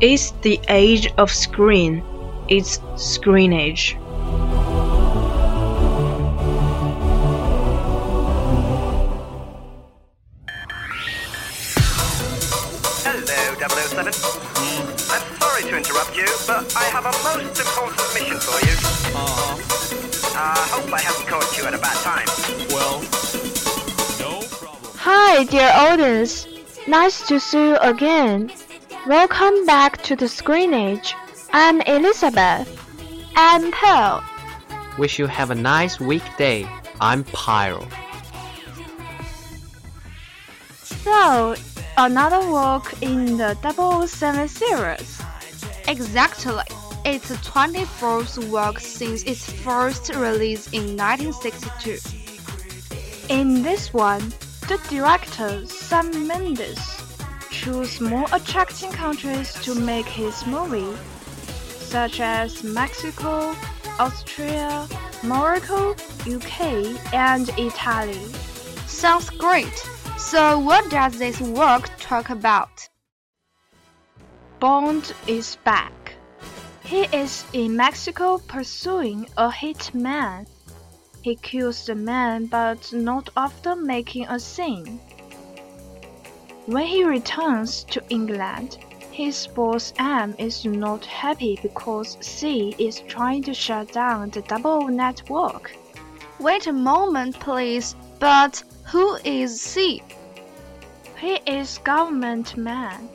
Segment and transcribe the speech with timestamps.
[0.00, 2.04] It's the age of screen.
[2.48, 3.96] It's screen age.
[13.02, 14.14] Hello, 007.
[15.10, 18.74] I'm sorry to interrupt you, but I have a most important mission for you.
[19.18, 19.58] Uh-huh.
[20.36, 22.28] I hope I haven't caught you at a bad time.
[22.68, 23.00] Well,
[24.20, 24.92] no problem.
[24.98, 26.46] Hi, dear audience.
[26.86, 28.52] Nice to see you again.
[29.08, 31.14] Welcome back to the screenage.
[31.54, 32.68] I'm Elizabeth.
[33.36, 34.22] I'm Pearl.
[34.98, 36.68] Wish you have a nice weekday.
[37.00, 37.88] I'm Pyro.
[40.82, 41.54] So,
[41.96, 43.54] another work in the
[44.06, 45.22] 007 series.
[45.88, 46.64] Exactly.
[47.06, 51.96] It's the 24th work since its first release in 1962.
[53.30, 54.34] In this one,
[54.68, 56.97] the director Sam Mendes
[57.68, 60.96] chose more attracting countries to make his movie,
[61.78, 63.54] such as Mexico,
[63.98, 64.88] Austria,
[65.22, 65.90] Morocco,
[66.26, 66.60] UK,
[67.12, 68.24] and Italy.
[68.86, 69.76] Sounds great.
[70.16, 72.88] So, what does this work talk about?
[74.60, 76.14] Bond is back.
[76.84, 80.46] He is in Mexico pursuing a hit man.
[81.20, 85.00] He kills the man, but not after making a scene.
[86.68, 88.76] When he returns to England,
[89.10, 94.86] his boss M is not happy because C is trying to shut down the double
[94.88, 95.74] network.
[96.38, 97.96] Wait a moment, please.
[98.18, 100.02] But who is C?
[101.16, 103.08] He is government man.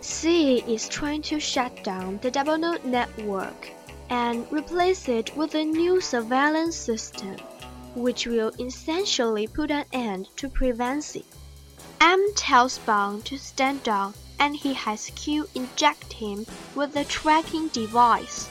[0.00, 3.68] C is trying to shut down the double-O network
[4.08, 7.36] and replace it with a new surveillance system,
[7.94, 11.26] which will essentially put an end to privacy.
[12.04, 17.68] M tells Bond to stand down and he has Q inject him with the tracking
[17.68, 18.50] device.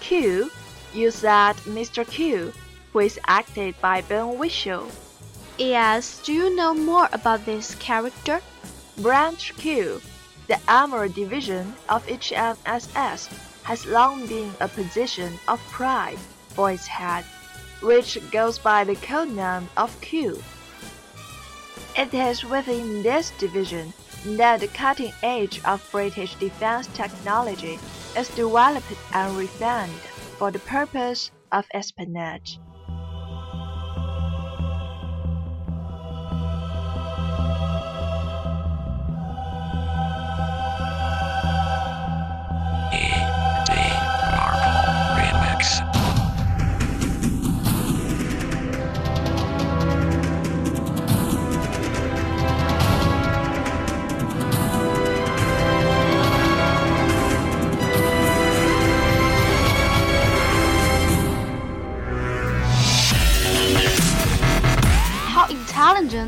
[0.00, 0.50] Q,
[0.92, 2.04] you said Mr.
[2.04, 2.52] Q,
[2.92, 4.90] who is acted by Ben Whishaw.
[5.56, 8.40] Yes, do you know more about this character?
[8.98, 10.02] Branch Q,
[10.48, 13.28] the armored division of HMSS,
[13.62, 16.18] has long been a position of pride
[16.48, 17.24] for its head,
[17.82, 20.42] which goes by the codename of Q.
[22.00, 23.92] It is within this division
[24.24, 27.78] that the cutting edge of British defense technology
[28.16, 30.00] is developed and refined
[30.38, 32.58] for the purpose of espionage.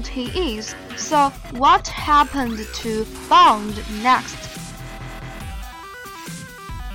[0.00, 0.74] He is.
[0.96, 4.38] So, what happened to Bond next?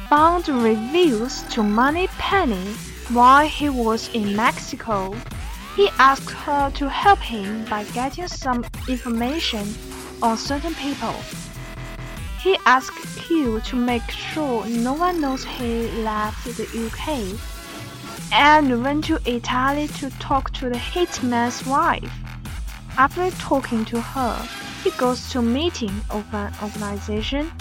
[0.09, 2.73] Bond reveals to Money Penny
[3.09, 5.15] why he was in Mexico.
[5.75, 9.67] He asks her to help him by getting some information
[10.23, 11.13] on certain people.
[12.41, 17.39] He asks Q to make sure no one knows he left the UK
[18.33, 22.11] and went to Italy to talk to the hitman's wife.
[22.97, 24.47] After talking to her,
[24.83, 27.51] he goes to meeting of an organization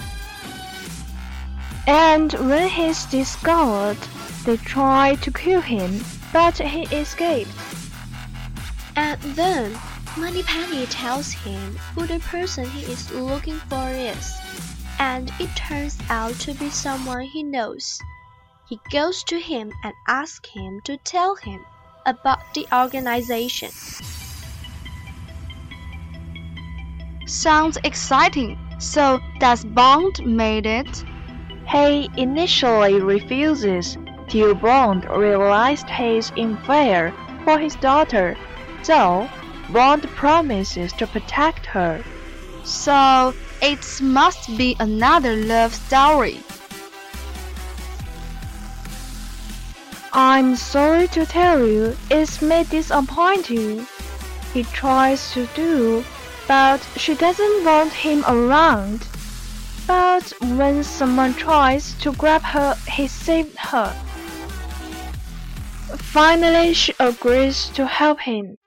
[1.87, 3.97] and when he's discovered,
[4.43, 6.03] they try to kill him,
[6.33, 7.49] but he escaped.
[8.97, 9.71] And then,
[10.17, 14.35] Moneypenny tells him who the person he is looking for is,
[14.99, 18.01] and it turns out to be someone he knows.
[18.67, 21.63] He goes to him and asks him to tell him
[22.05, 23.71] about the organization.
[27.27, 28.57] Sounds exciting.
[28.79, 31.03] So, does Bond made it?
[31.69, 33.97] He initially refuses
[34.29, 37.13] till Bond realized he's in fear
[37.43, 38.37] for his daughter,
[38.81, 39.29] so
[39.71, 42.01] Bond promises to protect her.
[42.63, 46.39] So, it must be another love story.
[50.13, 53.85] I'm sorry to tell you, it may disappoint you.
[54.53, 56.05] He tries to do,
[56.47, 59.05] but she doesn't want him around.
[59.85, 63.93] But when someone tries to grab her, he saved her.
[65.97, 68.57] Finally, she agrees to help him.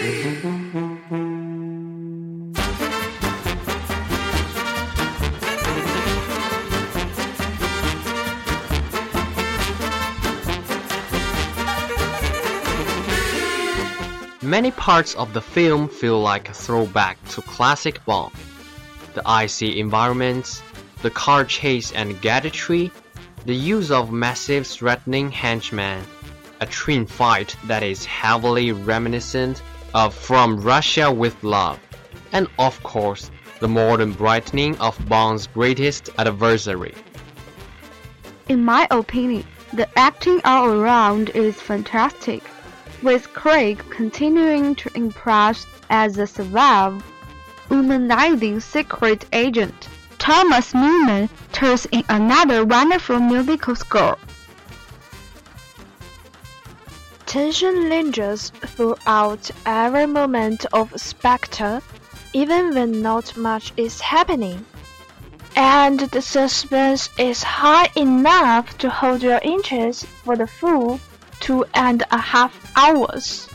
[0.00, 0.10] Many
[14.70, 18.32] parts of the film feel like a throwback to classic Bond.
[19.14, 20.62] The icy environments,
[21.02, 22.92] the car chase and gadgetry,
[23.46, 26.04] the use of massive threatening henchmen,
[26.60, 29.60] a train fight that is heavily reminiscent
[29.94, 31.78] of From Russia with Love,
[32.32, 33.30] and of course,
[33.60, 36.94] the modern brightening of Bond's greatest adversary.
[38.48, 42.42] In my opinion, the acting all around is fantastic,
[43.02, 47.04] with Craig continuing to impress as a suave,
[47.68, 49.88] humanizing secret agent.
[50.18, 54.18] Thomas Newman turns in another wonderful musical score.
[57.28, 61.82] Tension lingers throughout every moment of Spectre,
[62.32, 64.64] even when not much is happening.
[65.54, 70.98] And the suspense is high enough to hold your interest for the full
[71.38, 73.46] two and a half hours.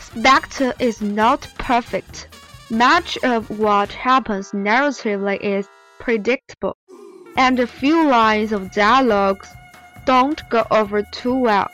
[0.00, 2.28] Spectre is not perfect.
[2.68, 5.66] Much of what happens narratively is
[5.98, 6.76] predictable,
[7.38, 9.48] and a few lines of dialogues
[10.08, 11.70] don't go over too well.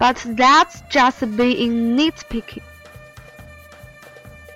[0.00, 2.62] But that's just being nitpicky.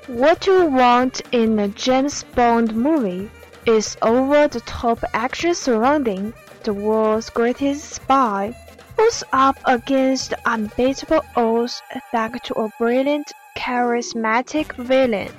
[0.07, 3.31] What you want in a James Bond movie
[3.67, 6.33] is over the top action surrounding
[6.63, 8.57] the world's greatest spy,
[8.97, 11.83] who's up against unbeatable odds
[12.13, 15.31] thanks to a brilliant, charismatic villain.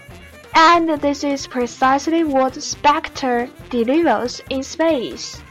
[0.54, 5.42] And this is precisely what Spectre delivers in space.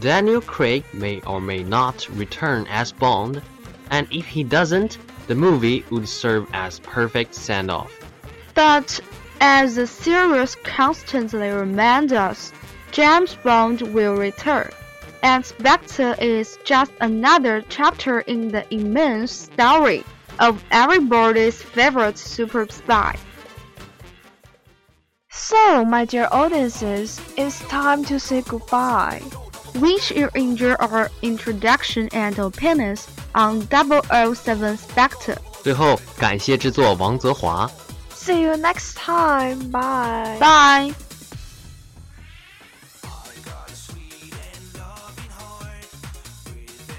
[0.00, 3.42] Daniel Craig may or may not return as Bond,
[3.90, 7.92] and if he doesn't, the movie would serve as perfect send-off.
[8.54, 8.98] But
[9.42, 12.50] as the series constantly reminds us,
[12.92, 14.70] James Bond will return,
[15.22, 20.02] and Spectre is just another chapter in the immense story
[20.38, 23.18] of everybody's favorite super spy.
[25.28, 29.22] So, my dear audiences, it's time to say goodbye.
[29.75, 35.37] Wish you enjoy our introduction and opinions on 007 Spectre.
[35.63, 37.69] 最后，感谢制作王泽华。
[38.13, 39.69] See you next time.
[39.69, 40.37] Bye.
[40.39, 40.93] Bye.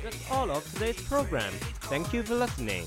[0.04, 1.52] That's all of today's program.
[1.88, 2.86] Thank you for listening.